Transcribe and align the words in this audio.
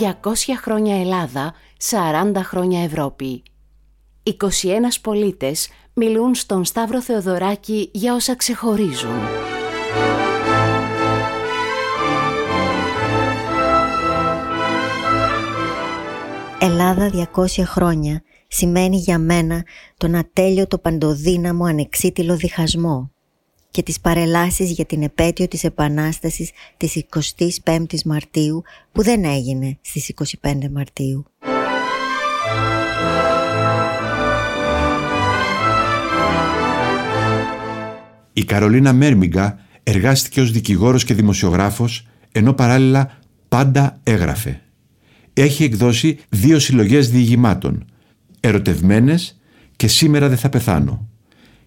200 0.00 0.06
χρόνια 0.62 1.00
Ελλάδα, 1.00 1.52
40 1.90 2.32
χρόνια 2.42 2.82
Ευρώπη. 2.82 3.42
21 4.22 4.34
πολίτες 5.02 5.68
μιλούν 5.92 6.34
στον 6.34 6.64
Σταύρο 6.64 7.02
Θεοδωράκη 7.02 7.90
για 7.92 8.14
όσα 8.14 8.36
ξεχωρίζουν. 8.36 9.18
Ελλάδα 16.60 17.10
200 17.34 17.46
χρόνια 17.64 18.22
σημαίνει 18.48 18.96
για 18.96 19.18
μένα 19.18 19.64
τον 19.96 20.14
ατέλειωτο 20.14 20.78
παντοδύναμο 20.78 21.64
ανεξίτηλο 21.64 22.36
διχασμό 22.36 23.10
και 23.70 23.82
τις 23.82 24.00
παρελάσεις 24.00 24.70
για 24.70 24.84
την 24.84 25.02
επέτειο 25.02 25.48
της 25.48 25.64
Επανάστασης 25.64 26.50
της 26.76 27.04
25ης 27.64 28.02
Μαρτίου 28.04 28.62
που 28.92 29.02
δεν 29.02 29.24
έγινε 29.24 29.78
στις 29.80 30.12
25 30.42 30.68
Μαρτίου. 30.70 31.24
Η 38.32 38.44
Καρολίνα 38.44 38.92
Μέρμιγκα 38.92 39.58
εργάστηκε 39.82 40.40
ως 40.40 40.50
δικηγόρος 40.50 41.04
και 41.04 41.14
δημοσιογράφος 41.14 42.06
ενώ 42.32 42.52
παράλληλα 42.52 43.18
πάντα 43.48 44.00
έγραφε. 44.02 44.60
Έχει 45.32 45.64
εκδώσει 45.64 46.18
δύο 46.28 46.58
συλλογές 46.58 47.10
διηγημάτων 47.10 47.84
«Ερωτευμένες» 48.40 49.40
και 49.76 49.88
«Σήμερα 49.88 50.28
δεν 50.28 50.38
θα 50.38 50.48
πεθάνω» 50.48 51.08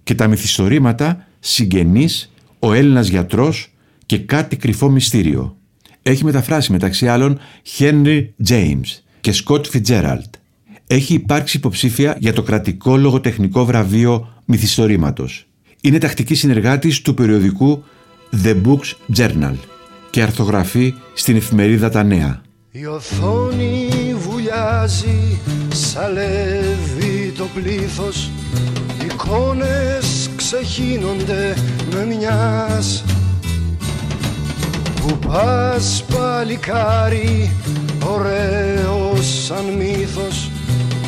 και 0.03 0.15
τα 0.15 0.27
μυθιστορήματα 0.27 1.27
«Συγγενής», 1.45 2.33
«Ο 2.59 2.73
Έλληνας 2.73 3.07
γιατρός» 3.07 3.73
και 4.05 4.17
«Κάτι 4.17 4.55
κρυφό 4.55 4.89
μυστήριο». 4.89 5.57
Έχει 6.01 6.23
μεταφράσει 6.23 6.71
μεταξύ 6.71 7.07
άλλων 7.07 7.39
Henry 7.77 8.27
James 8.47 9.01
και 9.21 9.33
Scott 9.43 9.61
Fitzgerald. 9.71 10.29
Έχει 10.87 11.13
υπάρξει 11.13 11.57
υποψήφια 11.57 12.17
για 12.19 12.33
το 12.33 12.41
κρατικό 12.41 12.97
λογοτεχνικό 12.97 13.65
βραβείο 13.65 14.41
μυθιστορήματος. 14.45 15.47
Είναι 15.81 15.97
τακτική 15.97 16.35
συνεργάτης 16.35 17.01
του 17.01 17.13
περιοδικού 17.13 17.83
The 18.43 18.55
Books 18.65 19.17
Journal 19.17 19.55
και 20.09 20.21
αρθογραφεί 20.21 20.93
στην 21.13 21.35
εφημερίδα 21.35 21.89
Τα 21.89 22.03
Νέα. 22.03 22.41
Η 22.71 22.85
οθόνη 22.85 23.89
βουλιάζει, 24.17 25.39
σαλεύει 25.73 27.33
το 27.37 27.47
πλήθος 27.53 28.29
Εικόνες 29.03 29.72
ξεχύνονται 30.53 31.55
με 31.91 32.05
μιας 32.05 33.03
Που 35.01 35.17
πας 35.27 36.03
παλικάρι, 36.15 37.51
ωραίος 38.05 39.45
σαν 39.45 39.65
μύθος 39.77 40.51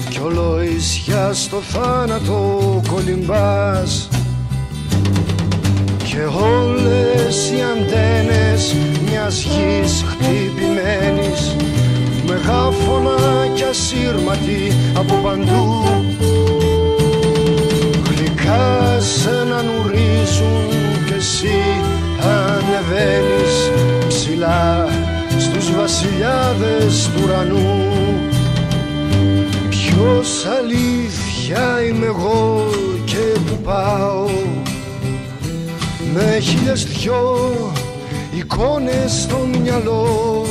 Κι 0.10 0.20
ολοησιά 0.20 1.34
στο 1.34 1.58
θάνατο 1.58 2.82
κολυμπάς. 2.90 4.10
Και 6.04 6.24
όλες 6.44 7.50
οι 7.50 7.62
αντένες 7.62 8.76
μιας 9.10 9.44
γης 9.44 10.04
χτυπημένης 10.08 11.56
γάφωνα 12.46 13.48
κι 13.54 13.64
ασύρματη 13.64 14.72
από 14.98 15.16
παντού 15.16 16.05
βασιλιάδες 26.56 27.10
του 27.14 27.22
ουρανού. 27.24 27.84
Ποιος 29.70 30.46
αλήθεια 30.60 31.82
είμαι 31.88 32.06
εγώ 32.06 32.66
και 33.06 33.40
που 33.46 33.58
πάω. 33.64 34.26
Με 36.14 36.40
χίλιες 36.40 36.86
δυο 36.86 37.50
εικόνες 38.38 39.12
στο 39.22 39.48
μυαλό. 39.62 40.46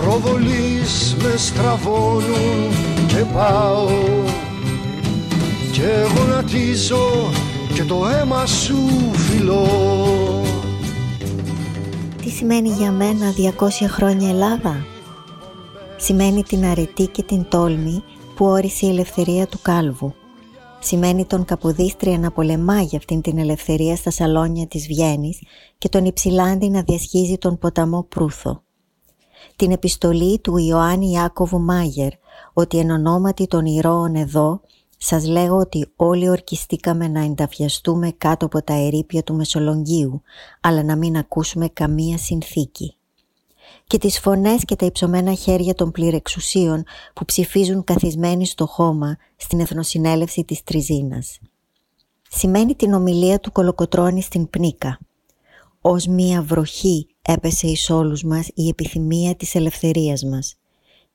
Προβολής 0.00 1.16
με 1.22 1.34
στραβώνουν 1.36 2.74
και 3.06 3.24
πάω. 3.34 3.88
Και 5.72 5.90
γονατίζω 6.16 7.30
και 7.74 7.84
το 7.84 8.06
αίμα 8.06 8.46
σου 8.46 8.78
φιλώ. 9.14 9.66
Τι 10.42 10.47
σημαίνει 12.38 12.68
για 12.68 12.92
μένα 12.92 13.32
200 13.58 13.68
χρόνια 13.88 14.28
Ελλάδα; 14.28 14.86
Σημαίνει 15.96 16.42
την 16.42 16.64
αρετή 16.64 17.06
και 17.06 17.22
την 17.22 17.48
τόλμη 17.48 18.02
που 18.34 18.44
όρισε 18.44 18.86
η 18.86 18.88
ελευθερία 18.88 19.46
του 19.46 19.58
κάλβου 19.62 20.14
Σημαίνει 20.78 21.24
τον 21.24 21.44
Καποδίστρια 21.44 22.18
να 22.18 22.30
πολεμά 22.30 22.80
για 22.80 22.98
αυτήν 22.98 23.20
την 23.20 23.38
ελευθερία 23.38 23.96
στα 23.96 24.10
σαλόνια 24.10 24.66
της 24.66 24.86
Βιέννης 24.86 25.42
και 25.78 25.88
τον 25.88 26.04
Υψηλάντη 26.04 26.68
να 26.68 26.82
διασχίζει 26.82 27.38
τον 27.38 27.58
ποταμό 27.58 28.02
Προύθο. 28.02 28.62
Την 29.56 29.70
επιστολή 29.70 30.38
του 30.38 30.56
Ιωάννη 30.56 31.10
Ιάκωβου 31.10 31.60
Μάγερ 31.60 32.12
ότι 32.52 32.78
εν 32.78 32.90
ονόματι 32.90 33.46
των 33.46 33.64
ηρώων 33.64 34.14
εδώ 34.14 34.60
σας 34.98 35.26
λέγω 35.26 35.56
ότι 35.56 35.92
όλοι 35.96 36.28
ορκιστήκαμε 36.28 37.08
να 37.08 37.20
ενταφιαστούμε 37.20 38.10
κάτω 38.18 38.46
από 38.46 38.62
τα 38.62 38.74
ερήπια 38.74 39.22
του 39.22 39.34
Μεσολογγίου 39.34 40.22
αλλά 40.60 40.82
να 40.82 40.96
μην 40.96 41.16
ακούσουμε 41.16 41.68
καμία 41.68 42.18
συνθήκη 42.18 42.98
και 43.88 43.98
τις 43.98 44.18
φωνές 44.20 44.64
και 44.64 44.76
τα 44.76 44.86
υψωμένα 44.86 45.34
χέρια 45.34 45.74
των 45.74 45.90
πληρεξουσίων 45.90 46.84
που 47.14 47.24
ψηφίζουν 47.24 47.84
καθισμένοι 47.84 48.46
στο 48.46 48.66
χώμα 48.66 49.16
στην 49.36 49.60
Εθνοσυνέλευση 49.60 50.44
της 50.44 50.62
Τριζίνας. 50.62 51.38
Σημαίνει 52.30 52.74
την 52.74 52.92
ομιλία 52.92 53.40
του 53.40 53.52
Κολοκοτρώνη 53.52 54.22
στην 54.22 54.50
Πνίκα. 54.50 54.98
Ως 55.80 56.06
μία 56.06 56.42
βροχή 56.42 57.06
έπεσε 57.22 57.66
εις 57.66 57.90
όλους 57.90 58.24
μας 58.24 58.48
η 58.54 58.68
επιθυμία 58.68 59.34
της 59.34 59.54
ελευθερίας 59.54 60.24
μας. 60.24 60.56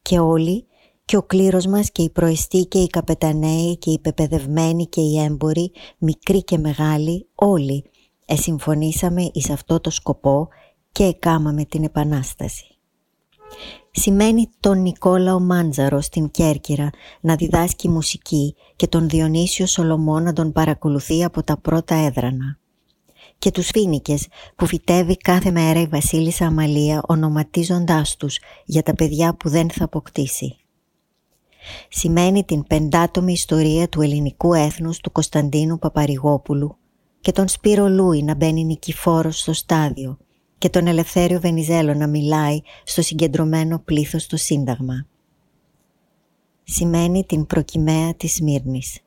Και 0.01 0.19
όλοι, 0.19 0.66
και 1.13 1.19
ο 1.19 1.24
κλήρος 1.24 1.66
μας 1.66 1.91
και 1.91 2.01
οι 2.01 2.09
προεστοί 2.09 2.66
και 2.66 2.78
οι 2.78 2.88
καπεταναίοι 2.88 3.78
και 3.78 3.91
οι 3.91 4.00
πεπαιδευμένοι 4.00 4.85
και 4.85 5.01
οι 5.01 5.19
έμποροι, 5.19 5.72
μικροί 5.97 6.44
και 6.44 6.57
μεγάλοι, 6.57 7.28
όλοι, 7.35 7.84
εσυμφωνήσαμε 8.25 9.29
εις 9.34 9.50
αυτό 9.50 9.79
το 9.79 9.90
σκοπό 9.90 10.47
και 10.91 11.03
εκάμαμε 11.03 11.66
την 11.66 11.84
Επανάσταση. 11.84 12.78
Σημαίνει 13.91 14.50
τον 14.59 14.81
Νικόλαο 14.81 15.40
Μάντζαρο 15.40 16.02
στην 16.02 16.31
Κέρκυρα 16.31 16.90
να 17.22 17.35
διδάσκει 17.35 17.90
μουσική 17.90 18.56
και 18.75 18.88
τον 18.88 19.09
Διονύσιο 19.09 19.66
Σολομό 19.66 20.19
να 20.19 20.34
τον 20.34 20.52
παρακολουθεί 20.52 21.23
από 21.23 21.44
τα 21.44 21.57
πρώτα 21.57 21.96
έδρανα. 21.96 22.59
Και 23.38 23.52
τους 23.52 23.68
φίνικες 23.68 24.28
που 24.56 24.66
φυτεύει 24.66 25.18
κάθε 25.18 25.52
μέρα 25.52 25.79
η 25.79 25.88
Βασίλισσα 25.88 26.46
Αμαλία 26.46 27.03
ονοματίζοντάς 27.07 28.16
τους 28.16 28.40
για 28.66 28.84
τα 28.84 28.96
παιδιά 28.96 29.35
που 29.35 29.50
δεν 29.50 29.69
θα 29.69 29.84
αποκτήσει. 29.84 30.57
Σημαίνει 31.90 32.44
την 32.44 32.63
πεντάτομη 32.63 33.31
ιστορία 33.31 33.90
του 33.90 34.01
ελληνικού 34.01 34.53
έθνους 34.53 34.97
του 34.97 35.12
Κωνσταντίνου 35.12 35.79
Παπαρηγόπουλου 35.79 36.78
και 37.22 37.31
τον 37.31 37.47
Σπύρο 37.47 37.90
Λούι 37.90 38.24
να 38.24 38.35
μπαίνει 38.35 38.63
νικηφόρος 38.63 39.40
στο 39.40 39.53
στάδιο 39.53 40.18
και 40.57 40.69
τον 40.69 40.88
Ελευθέριο 40.88 41.40
Βενιζέλο 41.40 41.94
να 41.94 42.07
μιλάει 42.07 42.62
στο 42.84 43.02
συγκεντρωμένο 43.02 43.79
πλήθος 43.79 44.28
του 44.28 44.38
Σύνταγμα. 44.38 45.06
Σημαίνει 46.63 47.25
την 47.25 47.46
προκυμαία 47.46 48.13
της 48.13 48.34
Σμύρνης. 48.34 49.00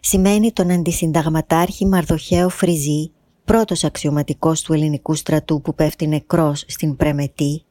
Σημαίνει 0.00 0.52
τον 0.52 0.70
αντισυνταγματάρχη 0.70 1.86
Μαρδοχαίο 1.86 2.48
Φριζή, 2.48 3.10
πρώτος 3.44 3.84
αξιωματικός 3.84 4.62
του 4.62 4.72
ελληνικού 4.72 5.14
στρατού 5.14 5.60
που 5.60 5.74
πέφτει 5.74 6.06
νεκρός 6.06 6.64
στην 6.66 6.96
Πρεμετή 6.96 7.62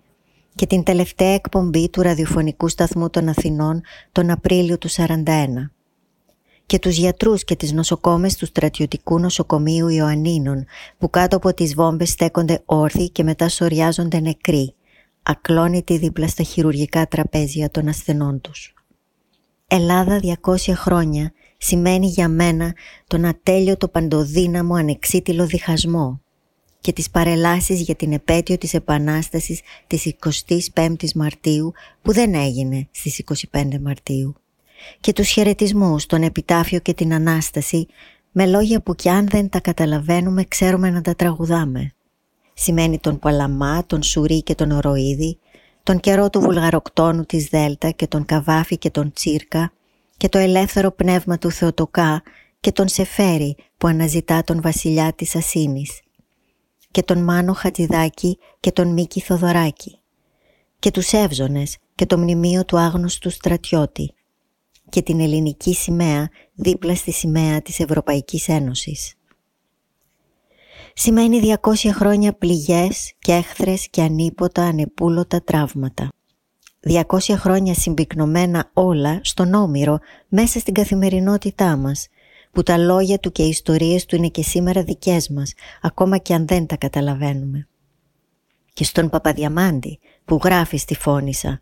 και 0.57 0.68
την 0.68 0.83
τελευταία 0.83 1.33
εκπομπή 1.33 1.89
του 1.89 2.01
ραδιοφωνικού 2.01 2.68
σταθμού 2.68 3.09
των 3.09 3.27
Αθηνών 3.27 3.81
τον 4.12 4.30
Απρίλιο 4.30 4.77
του 4.77 4.89
41 4.89 5.06
και 6.65 6.80
τους 6.80 6.98
γιατρούς 6.98 7.44
και 7.44 7.56
τις 7.56 7.71
νοσοκόμες 7.71 8.36
του 8.36 8.45
στρατιωτικού 8.45 9.19
νοσοκομείου 9.19 9.88
Ιωαννίνων 9.88 10.65
που 10.98 11.09
κάτω 11.09 11.36
από 11.36 11.54
τις 11.54 11.74
βόμβες 11.74 12.09
στέκονται 12.09 12.62
όρθιοι 12.65 13.09
και 13.09 13.24
μετά 13.24 13.50
σοριάζονται 13.50 14.19
νεκροί, 14.19 14.74
ακλόνητοι 15.24 15.98
δίπλα 15.98 16.27
στα 16.27 16.44
χειρουργικά 16.44 17.07
τραπέζια 17.07 17.69
των 17.69 17.88
ασθενών 17.88 18.42
τους. 18.42 18.74
Ελλάδα 19.68 20.19
200 20.42 20.56
χρόνια 20.75 21.31
σημαίνει 21.57 22.07
για 22.07 22.27
μένα 22.27 22.74
τον 23.07 23.25
ατέλειωτο 23.25 23.88
παντοδύναμο 23.88 24.75
ανεξίτηλο 24.75 25.45
διχασμό 25.45 26.21
και 26.87 26.93
τις 26.93 27.09
παρελάσεις 27.09 27.81
για 27.81 27.95
την 27.95 28.13
επέτειο 28.13 28.57
της 28.57 28.73
Επανάστασης 28.73 29.61
της 29.87 30.15
25ης 30.73 31.11
Μαρτίου 31.15 31.73
που 32.01 32.13
δεν 32.13 32.33
έγινε 32.33 32.87
στις 32.91 33.23
25 33.51 33.79
Μαρτίου 33.81 34.35
και 34.99 35.13
τους 35.13 35.27
χαιρετισμούς 35.27 36.05
τον 36.05 36.23
επιτάφιο 36.23 36.79
και 36.79 36.93
την 36.93 37.13
Ανάσταση 37.13 37.87
με 38.31 38.45
λόγια 38.45 38.81
που 38.81 38.95
κι 38.95 39.09
αν 39.09 39.27
δεν 39.27 39.49
τα 39.49 39.59
καταλαβαίνουμε 39.59 40.43
ξέρουμε 40.43 40.89
να 40.89 41.01
τα 41.01 41.15
τραγουδάμε. 41.15 41.91
Σημαίνει 42.53 42.99
τον 42.99 43.19
Παλαμά, 43.19 43.85
τον 43.85 44.03
Σουρί 44.03 44.43
και 44.43 44.55
τον 44.55 44.71
Οροίδη, 44.71 45.39
τον 45.83 45.99
καιρό 45.99 46.29
του 46.29 46.39
βουλγαροκτόνου 46.39 47.25
της 47.25 47.45
Δέλτα 47.45 47.89
και 47.89 48.07
τον 48.07 48.25
Καβάφη 48.25 48.77
και 48.77 48.89
τον 48.89 49.11
Τσίρκα 49.13 49.71
και 50.17 50.29
το 50.29 50.37
ελεύθερο 50.37 50.91
πνεύμα 50.91 51.37
του 51.37 51.51
Θεοτοκά 51.51 52.23
και 52.59 52.71
τον 52.71 52.87
Σεφέρη 52.87 53.55
που 53.77 53.87
αναζητά 53.87 54.43
τον 54.43 54.61
βασιλιά 54.61 55.13
της 55.13 55.35
Ασίνης 55.35 56.01
και 56.97 57.03
τον 57.03 57.23
Μάνο 57.23 57.53
Χατζηδάκη 57.53 58.38
και 58.59 58.71
τον 58.71 58.88
Μίκη 58.94 59.21
Θοδωράκη 59.21 59.99
και 60.79 60.91
τους 60.91 61.11
Εύζονες 61.11 61.77
και 61.95 62.05
το 62.05 62.17
μνημείο 62.17 62.65
του 62.65 62.77
άγνωστου 62.77 63.29
στρατιώτη 63.29 64.13
και 64.89 65.01
την 65.01 65.19
ελληνική 65.19 65.73
σημαία 65.73 66.29
δίπλα 66.53 66.95
στη 66.95 67.11
σημαία 67.11 67.61
της 67.61 67.79
Ευρωπαϊκής 67.79 68.47
Ένωσης. 68.47 69.13
Σημαίνει 70.94 71.57
200 71.61 71.73
χρόνια 71.91 72.33
πληγές 72.33 73.13
και 73.19 73.33
έχθρες 73.33 73.88
και 73.89 74.01
ανίποτα 74.01 74.63
ανεπούλωτα 74.63 75.44
τραύματα. 75.44 76.09
200 76.88 77.01
χρόνια 77.29 77.73
συμπυκνωμένα 77.73 78.69
όλα 78.73 79.19
στον 79.23 79.53
Όμηρο 79.53 79.99
μέσα 80.27 80.59
στην 80.59 80.73
καθημερινότητά 80.73 81.75
μας 81.75 82.07
που 82.57 82.63
τα 82.63 82.77
λόγια 82.77 83.19
του 83.19 83.31
και 83.31 83.44
οι 83.44 83.50
ιστορίες 83.50 84.06
του 84.06 84.15
είναι 84.15 84.27
και 84.27 84.44
σήμερα 84.44 84.83
δικές 84.83 85.30
μας 85.30 85.54
ακόμα 85.81 86.18
και 86.18 86.33
αν 86.33 86.48
δεν 86.48 86.65
τα 86.65 86.75
καταλαβαίνουμε. 86.75 87.68
Και 88.74 88.83
στον 88.83 89.09
Παπαδιαμάντη 89.09 90.00
που 90.25 90.39
γράφει 90.44 90.77
στη 90.77 90.95
φώνησα 90.95 91.59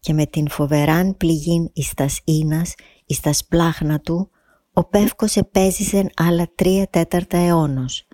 και 0.00 0.12
με 0.12 0.26
την 0.26 0.48
φοβεράν 0.48 1.16
πληγήν 1.16 1.70
εις 1.72 1.94
τας 1.94 2.20
ίνας, 2.24 2.74
εις 3.06 3.20
τας 3.20 3.44
πλάχνα 3.44 4.00
του, 4.00 4.30
ο 4.72 4.84
Πεύκος 4.84 5.36
επέζησεν 5.36 6.10
άλλα 6.16 6.48
τρία 6.54 6.86
τέταρτα 6.86 7.38
αιώνος. 7.38 8.06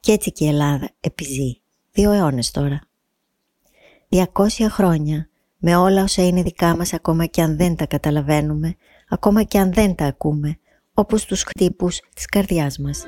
Κι 0.00 0.10
έτσι 0.10 0.32
και 0.32 0.44
η 0.44 0.48
Ελλάδα 0.48 0.90
επιζεί. 1.00 1.60
Δύο 1.92 2.12
αιώνες 2.12 2.50
τώρα. 2.50 2.80
Διακόσια 4.08 4.70
χρόνια 4.70 5.28
με 5.56 5.76
όλα 5.76 6.02
όσα 6.02 6.26
είναι 6.26 6.42
δικά 6.42 6.76
μας 6.76 6.92
ακόμα 6.92 7.26
και 7.26 7.42
αν 7.42 7.56
δεν 7.56 7.76
τα 7.76 7.86
καταλαβαίνουμε, 7.86 8.76
ακόμα 9.08 9.42
και 9.42 9.58
αν 9.58 9.72
δεν 9.72 9.94
τα 9.94 10.04
ακούμε, 10.04 10.58
όπως 10.98 11.24
τους 11.24 11.42
χτύπους 11.42 12.00
της 12.14 12.26
καρδιάς 12.26 12.78
μας. 12.78 13.04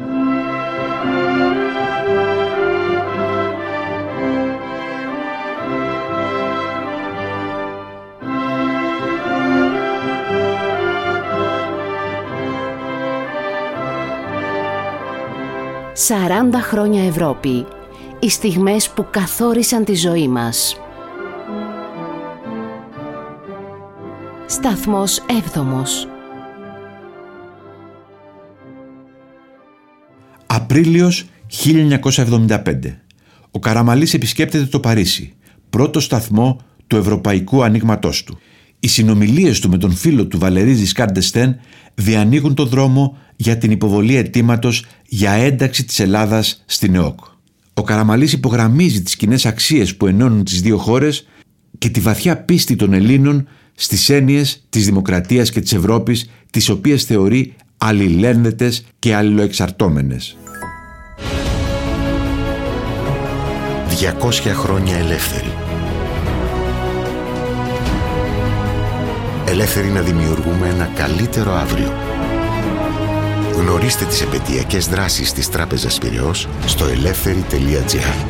«40 15.94 16.60
χρόνια 16.60 17.06
Ευρώπη» 17.06 17.66
οι 18.20 18.30
στιγμές 18.30 18.90
που 18.90 19.06
καθόρισαν 19.10 19.84
τη 19.84 19.94
ζωή 19.94 20.28
μας. 20.28 20.80
Σταθμός 24.46 25.22
7 25.54 25.62
Απρίλιος 30.70 31.24
1975. 31.64 32.58
Ο 33.50 33.58
Καραμαλής 33.58 34.14
επισκέπτεται 34.14 34.64
το 34.64 34.80
Παρίσι, 34.80 35.34
πρώτο 35.70 36.00
σταθμό 36.00 36.60
του 36.86 36.96
ευρωπαϊκού 36.96 37.62
ανοίγματός 37.62 38.24
του. 38.24 38.38
Οι 38.80 38.88
συνομιλίες 38.88 39.60
του 39.60 39.68
με 39.68 39.78
τον 39.78 39.92
φίλο 39.92 40.26
του 40.26 40.38
Βαλερή 40.38 40.72
Ζισκάρντεστεν 40.74 41.56
διανοίγουν 41.94 42.54
το 42.54 42.64
δρόμο 42.64 43.16
για 43.36 43.58
την 43.58 43.70
υποβολή 43.70 44.16
αιτήματος 44.16 44.84
για 45.06 45.32
ένταξη 45.32 45.84
της 45.84 46.00
Ελλάδας 46.00 46.64
στην 46.66 46.94
ΕΟΚ. 46.94 47.18
Ο 47.74 47.82
Καραμαλής 47.82 48.32
υπογραμμίζει 48.32 49.02
τις 49.02 49.16
κοινέ 49.16 49.36
αξίες 49.44 49.96
που 49.96 50.06
ενώνουν 50.06 50.44
τις 50.44 50.60
δύο 50.60 50.78
χώρες 50.78 51.26
και 51.78 51.88
τη 51.88 52.00
βαθιά 52.00 52.36
πίστη 52.36 52.76
των 52.76 52.92
Ελλήνων 52.92 53.48
στις 53.74 54.08
έννοιες 54.08 54.64
της 54.68 54.84
δημοκρατίας 54.84 55.50
και 55.50 55.60
της 55.60 55.72
Ευρώπης, 55.72 56.30
τις 56.50 56.68
οποίες 56.68 57.04
θεωρεί 57.04 57.54
αλληλένδετες 57.76 58.84
και 58.98 59.14
αλληλοεξαρτώμενες. 59.14 60.36
200 64.00 64.06
χρόνια 64.54 64.96
ελεύθεροι. 64.96 65.52
Ελεύθεροι 69.46 69.88
να 69.88 70.00
δημιουργούμε 70.00 70.68
ένα 70.68 70.86
καλύτερο 70.86 71.52
αύριο. 71.52 71.92
Γνωρίστε 73.54 74.04
τις 74.04 74.22
επαιτειακές 74.22 74.88
δράσεις 74.88 75.32
της 75.32 75.48
Τράπεζας 75.48 75.98
Πυραιός 75.98 76.48
στο 76.66 76.84
ελεύθερη.gr 76.84 78.26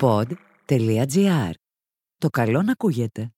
Pod.gr. 0.00 1.50
Το 2.18 2.28
καλό 2.28 2.62
να 2.62 2.72
ακούγεται. 2.72 3.35